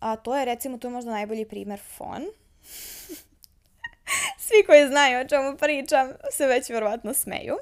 [0.00, 2.22] a to je recimo, to je možda najbolji primer FON.
[4.44, 7.56] Svi koji znaju o čemu pričam se već verovatno smeju.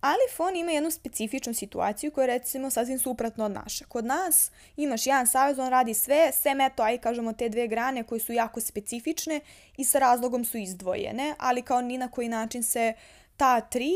[0.00, 3.84] Ali FON ima jednu specifičnu situaciju koja je recimo sasvim suprotno od naše.
[3.84, 8.04] Kod nas imaš jedan savez, on radi sve, sem eto, aj kažemo te dve grane
[8.04, 9.40] koje su jako specifične
[9.76, 12.92] i sa razlogom su izdvojene, ali kao ni na koji način se
[13.36, 13.92] ta tri,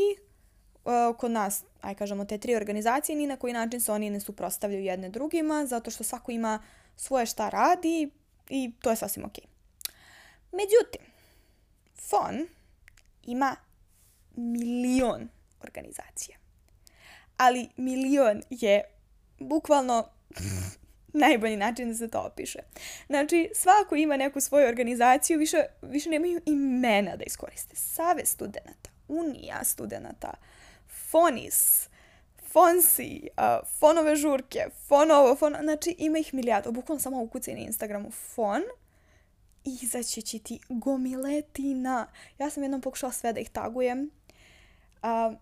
[0.85, 4.19] uh, kod nas, aj kažemo te tri organizacije, ni na koji način se oni ne
[4.19, 6.59] suprostavljaju jedne drugima, zato što svako ima
[6.95, 8.09] svoje šta radi
[8.49, 9.43] i to je sasvim okej.
[9.43, 9.50] Okay.
[10.51, 11.01] Međutim,
[11.95, 12.47] FON
[13.23, 13.55] ima
[14.35, 15.29] milion
[15.63, 16.37] organizacija.
[17.37, 18.83] Ali milion je
[19.39, 20.09] bukvalno
[21.23, 22.59] najbolji način da se to opiše.
[23.07, 27.75] Znači, svako ima neku svoju organizaciju, više, više nemaju imena da iskoriste.
[27.75, 30.33] Save studenta, Unija studenta,
[31.09, 31.87] Fonis,
[32.51, 35.55] Fonsi, uh, fonove žurke, fonovo, fon...
[35.63, 36.71] Znači, ima ih milijardu.
[36.71, 38.61] Bukvalno samo ukucaj na Instagramu fon
[39.65, 42.07] izaći će ti gomiletina.
[42.39, 44.11] Ja sam jednom pokušala sve da ih tagujem.
[45.03, 45.37] Uh,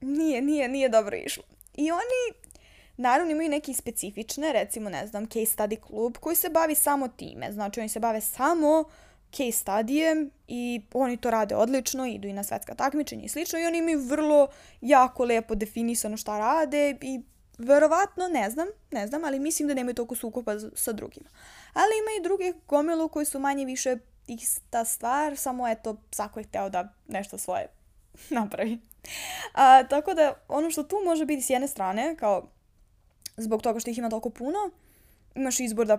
[0.00, 1.42] nije, nije, nije dobro išlo.
[1.74, 2.38] I oni,
[2.96, 7.52] naravno, imaju neke specifične, recimo, ne znam, case study klub koji se bavi samo time.
[7.52, 8.84] Znači, oni se bave samo
[9.32, 13.64] case studijem i oni to rade odlično, idu i na svetska takmičenja i slično i
[13.64, 14.48] oni imaju vrlo
[14.80, 17.20] jako lepo definisano šta rade i
[17.58, 21.28] verovatno, ne znam, ne znam, ali mislim da nemaju toliko sukopa sa drugima.
[21.72, 26.44] Ali ima i druge gomilu koji su manje više ista stvar, samo eto, svako je
[26.44, 27.66] hteo da nešto svoje
[28.30, 28.78] napravi.
[29.52, 32.48] A, tako da, ono što tu može biti s jedne strane, kao
[33.36, 34.58] zbog toga što ih ima toliko puno,
[35.34, 35.96] imaš izbor da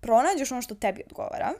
[0.00, 1.52] pronađeš ono što tebi odgovara.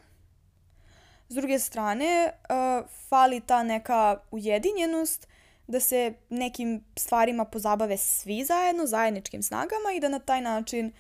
[1.29, 5.29] S druge strane, uh, fali ta neka ujedinjenost
[5.67, 10.93] da se nekim stvarima pozabave svi zajedno, zajedničkim snagama i da na taj način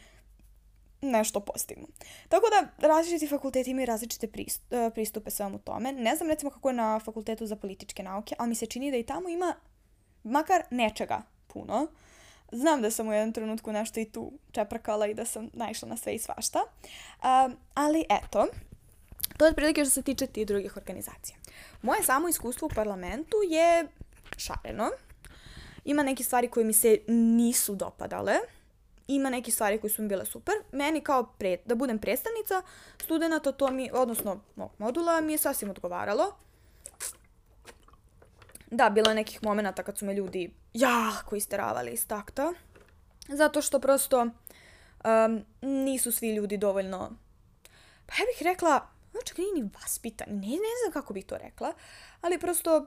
[1.00, 1.87] nešto postignu.
[2.28, 4.28] Tako da različiti fakulteti imaju različite
[4.94, 5.92] pristupe svemu tome.
[5.92, 8.96] Ne znam recimo kako je na fakultetu za političke nauke, ali mi se čini da
[8.96, 9.54] i tamo ima
[10.24, 11.87] makar nečega puno.
[12.52, 15.96] Znam da sam u jednom trenutku nešto i tu čeprkala i da sam naišla na
[15.96, 16.59] sve i svašta.
[16.59, 18.46] Um, ali eto,
[19.37, 21.37] to je otprilike što se tiče tih drugih organizacija.
[21.82, 23.87] Moje samo iskustvo u parlamentu je
[24.37, 24.90] šareno.
[25.85, 28.35] Ima neke stvari koje mi se nisu dopadale.
[29.08, 30.54] Ima neke stvari koje su mi bile super.
[30.72, 32.62] Meni kao pre, da budem predstavnica
[33.04, 36.34] studenta, to mi, odnosno mog modula, mi je sasvim odgovaralo
[38.70, 42.52] da, bilo je nekih momenta kad su me ljudi jako isteravali iz takta.
[43.28, 47.10] Zato što prosto um, nisu svi ljudi dovoljno,
[48.06, 48.88] pa ja bih rekla,
[49.24, 51.72] čak nije ni vaspitan, ne, ne znam kako bih to rekla,
[52.20, 52.86] ali prosto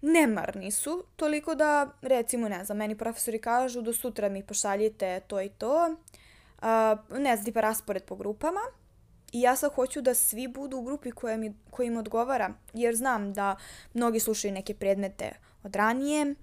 [0.00, 5.40] nemarni su, toliko da, recimo, ne znam, meni profesori kažu do sutra mi pošaljite to
[5.40, 5.96] i to,
[6.58, 8.60] uh, ne znam, tipa raspored po grupama,
[9.32, 12.96] I ja sad hoću da svi budu u grupi koja, mi, koja im odgovara, jer
[12.96, 13.56] znam da
[13.94, 15.32] mnogi slušaju neke predmete
[15.62, 16.34] od ranije,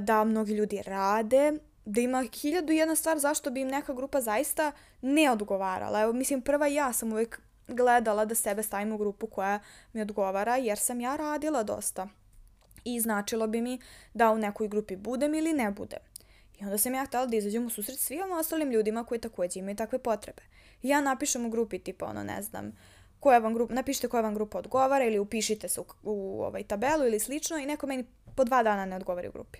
[0.00, 1.52] da mnogi ljudi rade,
[1.84, 6.00] da ima hiljadu jedna stvar zašto bi im neka grupa zaista ne odgovarala.
[6.00, 9.60] Evo, mislim, prva ja sam uvijek gledala da sebe stavim u grupu koja
[9.92, 12.08] mi odgovara, jer sam ja radila dosta.
[12.94, 13.80] I značilo bi mi
[14.14, 15.98] da u nekoj grupi budem ili ne budem.
[16.60, 19.76] I onda sam ja htjela da izađem u susret svim ostalim ljudima koji takođe imaju
[19.76, 20.42] takve potrebe.
[20.82, 22.72] I ja napišem u grupi tipa ono ne znam
[23.20, 27.06] koja vam grupa, napišite koja vam grupa odgovara ili upišite se u, u ovaj tabelu
[27.06, 29.58] ili slično i neko meni po dva dana ne odgovori u grupi.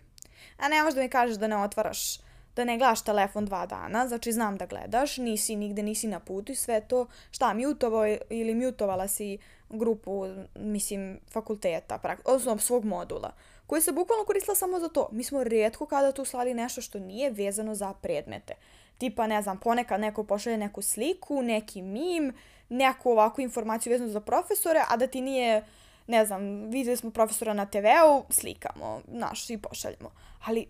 [0.56, 2.20] A ne možeš da mi kažeš da ne otvaraš,
[2.58, 6.52] da ne gledaš telefon dva dana, znači znam da gledaš, nisi nigde, nisi na putu
[6.52, 13.32] i sve to, šta, mutovao ili mutovala si grupu, mislim, fakulteta, odnosno svog modula
[13.66, 15.08] koja se bukvalno koristila samo za to.
[15.12, 18.54] Mi smo rijetko kada tu slali nešto što nije vezano za predmete.
[18.98, 22.32] Tipa, ne znam, ponekad neko pošalje neku sliku, neki mim,
[22.68, 25.64] neku ovakvu informaciju vezanu za profesore, a da ti nije,
[26.08, 30.10] ne znam, videli smo profesora na TV-u, slikamo, naš, i pošaljemo.
[30.44, 30.66] Ali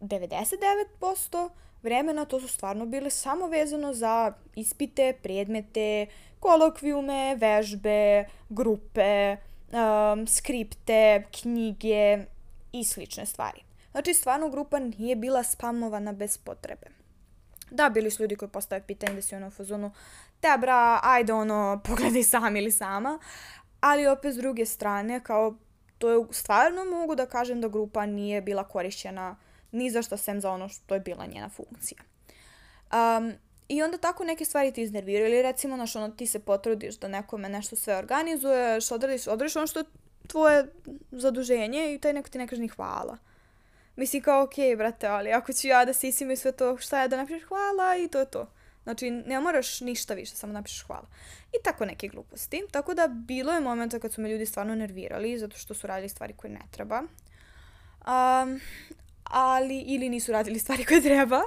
[0.00, 1.50] 99%
[1.82, 6.06] vremena to su stvarno bile samo vezano za ispite, predmete,
[6.40, 9.36] kolokvijume, vežbe, grupe,
[9.72, 12.24] um, skripte, knjige,
[12.72, 13.62] i slične stvari.
[13.90, 16.86] Znači, stvarno grupa nije bila spamovana bez potrebe.
[17.70, 19.92] Da, bili su ljudi koji postave pitanje da si ono u fazonu,
[20.40, 23.18] te bra, ajde ono, pogledaj sam ili sama,
[23.80, 25.54] ali opet s druge strane, kao,
[25.98, 29.36] to je stvarno mogu da kažem da grupa nije bila korišćena
[29.72, 31.98] Ni za što sem za ono što je bila njena funkcija.
[32.92, 33.32] Um,
[33.68, 35.32] I onda tako neke stvari ti iznerviraju.
[35.32, 39.66] Ili recimo, znaš, ono, ti se potrudiš da nekome nešto sve organizuješ, odradiš, odradiš ono
[39.66, 39.84] što je
[40.26, 40.72] tvoje
[41.10, 43.16] zaduženje i taj neko ti ne kaže ni hvala.
[43.96, 47.02] Misli kao, okej, okay, brate, ali ako ću ja da sisim i sve to, šta
[47.02, 48.46] je da napišeš hvala i to je to.
[48.82, 51.06] Znači, ne moraš ništa više, samo napišeš hvala.
[51.52, 52.62] I tako neke gluposti.
[52.70, 56.08] Tako da bilo je momenta kad su me ljudi stvarno nervirali, zato što su radili
[56.08, 56.98] stvari koje ne treba.
[57.00, 58.60] Um,
[59.24, 61.40] ali, ili nisu radili stvari koje treba.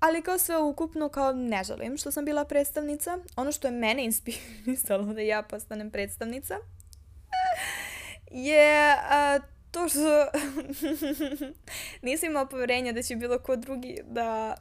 [0.00, 3.18] Ali kao sve ukupno, kao ne želim što sam bila predstavnica.
[3.36, 6.54] Ono što je mene inspirisalo da ja postanem predstavnica
[8.30, 10.26] je uh, to što
[12.02, 14.56] nisam imao poverenja da će bilo ko drugi da,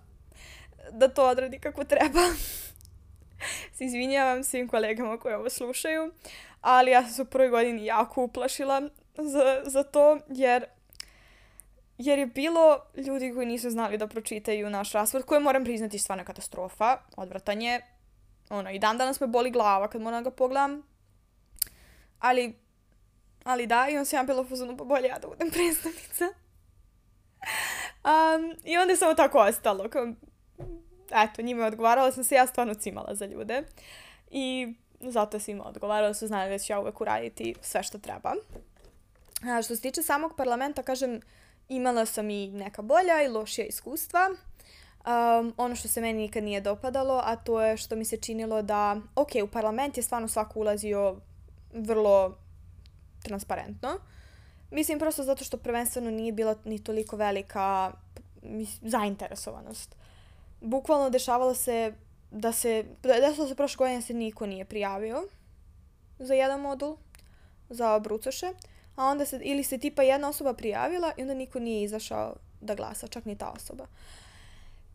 [0.92, 2.20] da to odradi kako treba.
[3.76, 6.12] se izvinjavam svim kolegama koji ovo slušaju,
[6.62, 8.82] ali ja sam se u prvoj godini jako uplašila
[9.18, 10.66] za, za to, jer
[12.00, 16.26] jer je bilo ljudi koji nisu znali da pročitaju naš rasport, koje moram priznati stvarno
[16.26, 17.82] katastrofa, odvratanje,
[18.50, 20.84] ono, i dan danas me boli glava kad moram da ga pogledam,
[22.20, 22.56] ali,
[23.44, 26.26] ali da, i on se ja bilo fuzonu, pa bolje ja da budem predstavnica.
[28.04, 30.14] Um, I onda je samo tako ostalo, kao,
[31.12, 33.64] eto, njima je odgovarala sam se, ja stvarno cimala za ljude.
[34.32, 38.34] I zato je svima odgovarala, su znali da ću ja uvek uraditi sve što treba.
[39.44, 41.22] A, što se tiče samog parlamenta, kažem,
[41.70, 44.30] imala sam i neka bolja i lošija iskustva.
[44.30, 48.62] Um, ono što se meni nikad nije dopadalo, a to je što mi se činilo
[48.62, 51.16] da, ok, u parlament je stvarno svako ulazio
[51.74, 52.38] vrlo
[53.24, 54.00] transparentno.
[54.72, 57.92] Mislim, prosto zato što prvenstveno nije bila ni toliko velika
[58.42, 59.96] mislim, zainteresovanost.
[60.62, 61.94] Bukvalno dešavalo se
[62.32, 65.24] da se, desilo se prošle godine se niko nije prijavio
[66.20, 66.98] za jedan modul,
[67.70, 68.54] za brucoše
[69.00, 72.76] a onda se, ili se tipa jedna osoba prijavila i onda niko nije izašao da
[72.76, 73.88] glasa, čak ni ta osoba.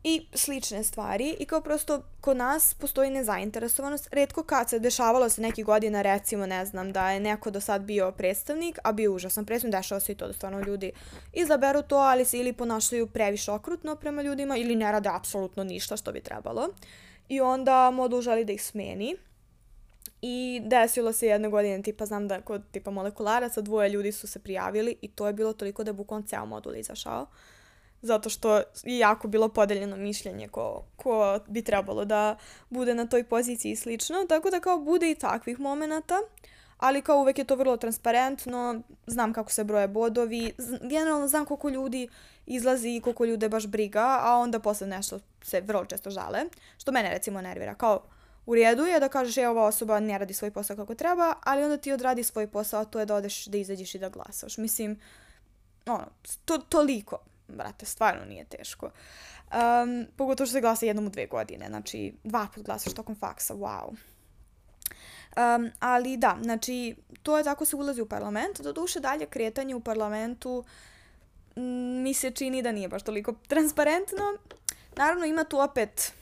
[0.07, 4.09] I slične stvari i kao prosto kod nas postoji nezainteresovanost.
[4.13, 7.83] Redko kad se dešavalo se neki godina recimo ne znam da je neko do sad
[7.83, 10.93] bio predstavnik, a bio užasan predstavnik, dešava se i to da stvarno ljudi
[11.33, 15.97] izaberu to, ali se ili ponašaju previše okrutno prema ljudima ili ne rade apsolutno ništa
[15.97, 16.69] što bi trebalo.
[17.29, 19.17] I onda modul želi da ih smeni
[20.23, 24.39] I desilo se jedne godine, tipa znam da kod tipa molekulara dvoje ljudi su se
[24.39, 27.27] prijavili i to je bilo toliko da je bukvalno ceo modul izašao.
[28.05, 32.37] Zato što je jako bilo podeljeno mišljenje ko, ko bi trebalo da
[32.71, 34.27] bude na toj poziciji i slično.
[34.29, 36.15] Tako da kao bude i takvih momenta,
[36.79, 41.69] ali kao uvek je to vrlo transparentno, znam kako se broje bodovi, generalno znam koliko
[41.69, 42.09] ljudi
[42.47, 46.45] izlazi i koliko ljude baš briga, a onda posle nešto se vrlo često žale,
[46.79, 47.75] što mene recimo nervira.
[47.75, 48.03] Kao,
[48.47, 51.63] u redu je da kažeš je ova osoba ne radi svoj posao kako treba, ali
[51.63, 54.59] onda ti odradi svoj posao, a to je da odeš da izađeš i da glasaš.
[54.59, 55.01] Mislim,
[55.87, 56.07] ono,
[56.45, 58.87] to, toliko, brate, stvarno nije teško.
[58.87, 63.55] Um, pogotovo što se glasa jednom u dve godine, znači dva put glasaš tokom faksa,
[63.55, 63.97] wow.
[65.37, 68.61] Um, ali da, znači, to je tako se ulazi u parlament.
[68.61, 70.65] Do duše dalje kretanje u parlamentu
[71.57, 74.39] m, mi se čini da nije baš toliko transparentno.
[74.97, 76.13] Naravno ima tu opet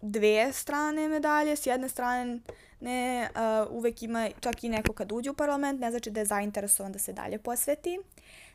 [0.00, 1.56] dve strane medalje.
[1.56, 2.38] S jedne strane
[2.80, 6.26] ne, uh, uvek ima čak i neko kad uđe u parlament, ne znači da je
[6.26, 7.98] zainteresovan da se dalje posveti.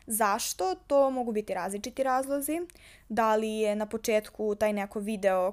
[0.06, 0.74] Zašto?
[0.74, 2.60] To mogu biti različiti razlozi.
[3.08, 5.52] Da li je na početku taj neko video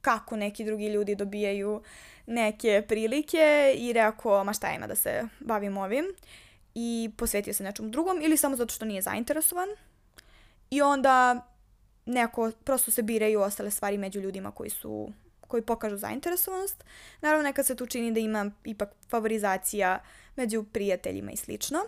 [0.00, 1.82] kako neki drugi ljudi dobijaju
[2.26, 6.04] neke prilike i rekao, ma šta ima da se bavim ovim
[6.74, 9.68] i posvetio se nečemu drugom ili samo zato što nije zainteresovan
[10.70, 11.46] i onda
[12.06, 15.12] neko, prosto se biraju ostale stvari među ljudima koji su
[15.48, 16.84] koji pokažu zainteresovanost.
[17.20, 19.98] Naravno, nekad se tu čini da ima ipak favorizacija
[20.36, 21.78] među prijateljima i slično.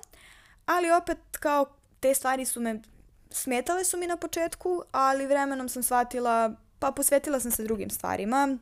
[0.67, 1.67] Ali opet, kao
[2.01, 2.83] te stvari su me,
[3.31, 8.59] smetale su mi na početku, ali vremenom sam shvatila, pa posvetila sam se drugim stvarima.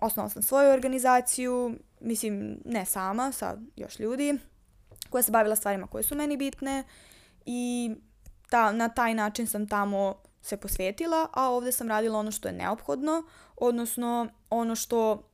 [0.00, 4.38] Osnovala sam svoju organizaciju, mislim, ne sama, sa još ljudi,
[5.10, 6.84] koja se bavila stvarima koje su meni bitne
[7.46, 7.90] i
[8.50, 12.54] ta, na taj način sam tamo se posvetila, a ovde sam radila ono što je
[12.54, 13.22] neophodno,
[13.56, 15.29] odnosno ono što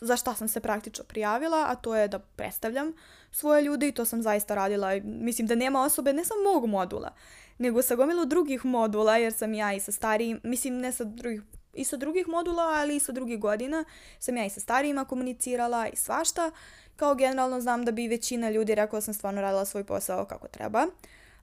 [0.00, 2.92] za šta sam se praktično prijavila, a to je da predstavljam
[3.30, 5.00] svoje ljude i to sam zaista radila.
[5.04, 7.14] Mislim da nema osobe, ne samo mog modula,
[7.58, 11.42] nego sa gomilu drugih modula, jer sam ja i sa starijim, mislim ne sa drugih,
[11.74, 13.84] i sa drugih modula, ali i sa drugih godina,
[14.18, 16.50] sam ja i sa starijima komunicirala i svašta.
[16.96, 20.48] Kao generalno znam da bi većina ljudi rekla da sam stvarno radila svoj posao kako
[20.48, 20.86] treba.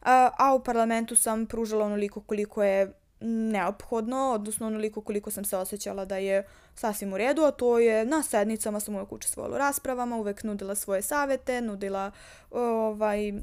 [0.01, 6.05] A, u parlamentu sam pružala onoliko koliko je neophodno, odnosno onoliko koliko sam se osjećala
[6.05, 10.18] da je sasvim u redu, a to je na sednicama sam uvek učestvovala u raspravama,
[10.18, 12.11] uvek nudila svoje savete, nudila,
[12.51, 13.38] ovaj, uh,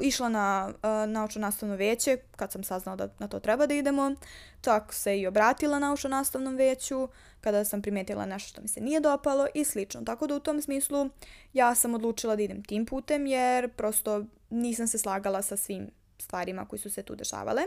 [0.00, 4.14] išla na uh, naučno nastavno veće kad sam saznala da na to treba da idemo,
[4.60, 7.08] čak se i obratila naučno nastavnom veću
[7.40, 10.02] kada sam primetila nešto što mi se nije dopalo i slično.
[10.02, 11.10] Tako da u tom smislu
[11.52, 16.66] ja sam odlučila da idem tim putem jer prosto nisam se slagala sa svim stvarima
[16.66, 17.62] koji su se tu dešavale.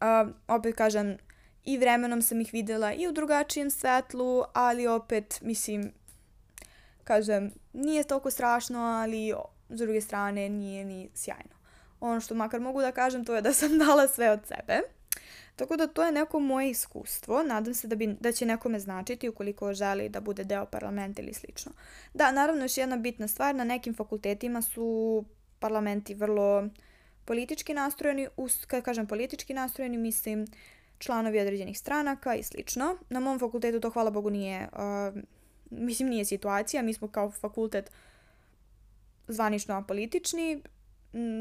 [0.00, 1.16] Uh, opet kažem,
[1.64, 5.92] i vremenom sam ih videla i u drugačijem svetlu, ali opet, mislim,
[7.04, 9.34] kažem, nije toliko strašno, ali
[9.68, 11.60] s druge strane nije ni sjajno.
[12.00, 14.80] Ono što makar mogu da kažem to je da sam dala sve od sebe.
[15.56, 17.42] Tako da to je neko moje iskustvo.
[17.42, 21.34] Nadam se da, bi, da će nekome značiti ukoliko želi da bude deo parlamenta ili
[21.34, 21.72] slično.
[22.14, 25.24] Da, naravno još jedna bitna stvar, na nekim fakultetima su
[25.58, 26.68] parlamenti vrlo
[27.30, 30.46] politički nastrojeni, us, kad kažem politički nastrojeni, mislim
[30.98, 32.96] članovi određenih stranaka i slično.
[33.08, 35.22] Na mom fakultetu to hvala Bogu nije, uh,
[35.70, 37.90] mislim nije situacija, mi smo kao fakultet
[39.28, 40.62] zvanično apolitični,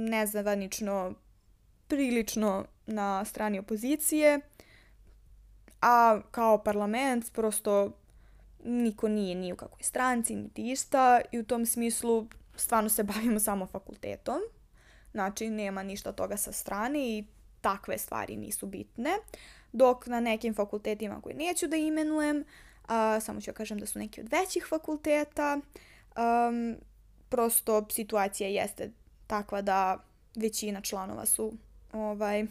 [0.09, 1.13] nezvanično
[1.87, 4.39] prilično na strani opozicije,
[5.81, 7.91] a kao parlament prosto
[8.63, 13.39] niko nije ni u kakvoj stranci, niti išta i u tom smislu stvarno se bavimo
[13.39, 14.39] samo fakultetom.
[15.11, 17.23] Znači, nema ništa toga sa strane i
[17.61, 19.11] takve stvari nisu bitne.
[19.71, 22.43] Dok na nekim fakultetima koje neću da imenujem,
[22.87, 25.59] a, samo ću ja kažem da su neki od većih fakulteta,
[26.17, 26.75] um,
[27.29, 28.91] prosto situacija jeste
[29.27, 29.97] takva da
[30.35, 31.53] većina članova su
[31.93, 32.45] ovaj,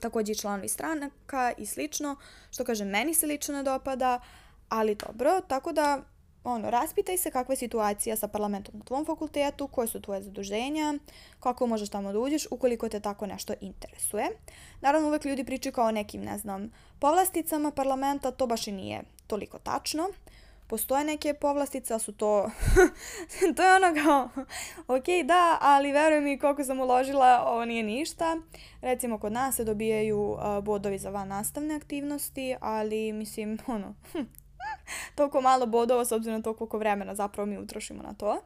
[0.00, 2.16] takođe i članovi stranaka i slično,
[2.50, 4.20] što kažem, meni se lično ne dopada,
[4.68, 6.02] ali dobro, tako da
[6.44, 10.94] ono, raspitaj se kakva je situacija sa parlamentom na tvom fakultetu, koje su tvoje zaduženja,
[11.40, 14.28] kako možeš tamo da uđeš ukoliko te tako nešto interesuje.
[14.80, 19.02] Naravno, uvek ljudi pričaju kao o nekim, ne znam, povlasticama parlamenta, to baš i nije
[19.26, 20.08] toliko tačno.
[20.66, 22.50] Postoje neke povlastice, ali su to...
[23.56, 24.28] to je ono kao,
[24.96, 28.36] ok, da, ali veruj mi koliko sam uložila, ovo nije ništa.
[28.80, 34.22] Recimo, kod nas se dobijaju bodovi za van nastavne aktivnosti, ali mislim, ono, hm,
[35.16, 38.42] toliko malo bodova s obzirom na to koliko vremena zapravo mi utrošimo na to.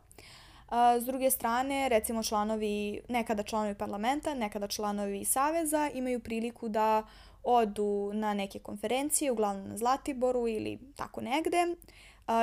[0.68, 7.02] A, s druge strane, recimo članovi, nekada članovi parlamenta, nekada članovi saveza imaju priliku da
[7.42, 11.76] odu na neke konferencije, uglavnom na Zlatiboru ili tako negde,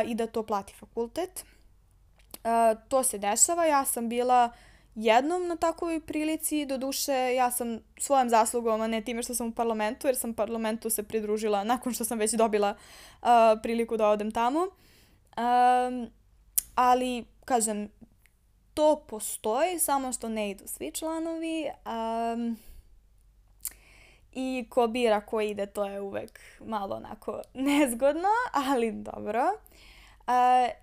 [0.06, 1.46] i da to plati fakultet.
[2.88, 4.52] To se dešava, ja sam bila
[5.02, 9.48] jednom na takvoj prilici, do duše ja sam svojom zaslugom, a ne time što sam
[9.48, 12.76] u parlamentu, jer sam parlamentu se pridružila nakon što sam već dobila
[13.22, 13.28] uh,
[13.64, 14.60] priliku da odem tamo.
[14.60, 16.10] Um,
[16.76, 17.90] ali, kažem,
[18.74, 21.66] to postoji, samo što ne idu svi članovi.
[21.86, 22.58] Um,
[24.32, 29.52] I ko bira ko ide, to je uvek malo onako nezgodno, ali dobro.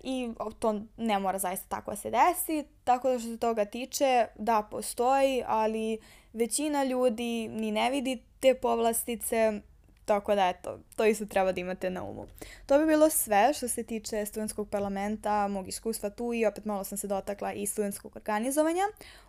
[0.03, 0.29] I
[0.59, 4.67] to ne mora zaista tako da se desi, tako da što se toga tiče, da,
[4.71, 5.99] postoji, ali
[6.33, 9.61] većina ljudi ni ne vidi te povlastice,
[10.05, 12.25] tako da eto, to isto treba da imate na umu.
[12.65, 16.83] To bi bilo sve što se tiče studentskog parlamenta, mog iskustva tu i opet malo
[16.83, 18.83] sam se dotakla i studentskog organizovanja.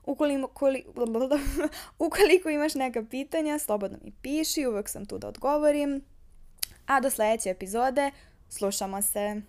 [0.07, 0.67] Ukoliko,
[2.07, 6.03] ukoliko imaš neka pitanja, slobodno mi piši, uvek sam tu da odgovorim.
[6.87, 8.11] A do sledeće epizode
[8.49, 9.43] slušamo se.